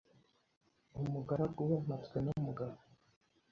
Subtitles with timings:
[1.01, 2.77] Umugaragu we Mpatswenumugabo